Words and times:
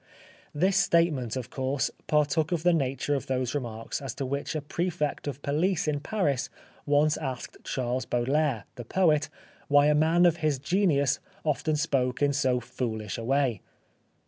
This 0.51 0.77
statement, 0.77 1.35
of 1.35 1.51
course, 1.51 1.91
partook 2.07 2.51
of 2.51 2.63
the 2.63 2.73
nature 2.73 3.13
of 3.13 3.27
those 3.27 3.53
remarks 3.53 4.01
as 4.01 4.15
to 4.15 4.25
which 4.25 4.55
a 4.55 4.61
Prefect 4.63 5.27
of 5.27 5.43
Police 5.43 5.87
in 5.87 5.99
Paris 5.99 6.49
once 6.87 7.17
asked 7.17 7.57
Charles 7.63 8.07
Baudelaire, 8.07 8.65
the 8.77 8.83
poet, 8.83 9.29
why 9.67 9.85
a 9.85 9.93
man 9.93 10.25
of 10.25 10.37
his 10.37 10.57
genius 10.57 11.19
often 11.43 11.75
spoke 11.75 12.19
in 12.19 12.33
so 12.33 12.59
foolish 12.59 13.19
a 13.19 13.23
way. 13.23 13.61